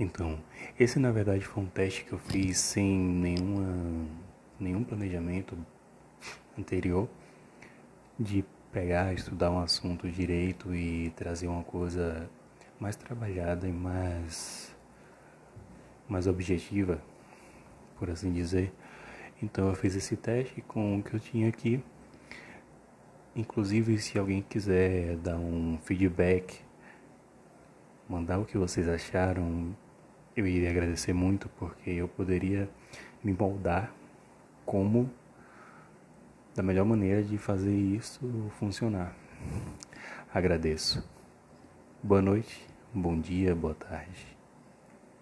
[0.00, 0.40] Então,
[0.78, 4.08] esse na verdade foi um teste que eu fiz sem nenhuma,
[4.58, 5.54] nenhum planejamento
[6.58, 7.06] anterior
[8.18, 8.42] de
[8.72, 12.30] pegar, estudar um assunto direito e trazer uma coisa
[12.80, 14.74] mais trabalhada e mais,
[16.08, 17.02] mais objetiva,
[17.98, 18.72] por assim dizer.
[19.42, 21.84] Então eu fiz esse teste com o que eu tinha aqui.
[23.36, 26.58] Inclusive, se alguém quiser dar um feedback,
[28.08, 29.76] mandar o que vocês acharam,
[30.36, 32.68] eu iria agradecer muito porque eu poderia
[33.22, 33.92] me moldar
[34.64, 35.10] como
[36.54, 39.14] da melhor maneira de fazer isso funcionar.
[40.32, 41.06] Agradeço.
[42.02, 44.39] Boa noite, bom dia, boa tarde.